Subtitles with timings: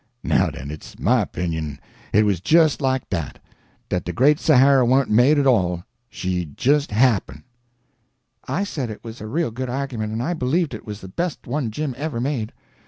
[0.23, 1.79] Now, den, it's my opinion
[2.11, 7.43] hit was jes like dat—dat de Great Sahara warn't made at all, she jes happen'."
[8.47, 11.45] I said it was a real good argument, and I believed it was the best
[11.45, 12.51] one Jim ever made.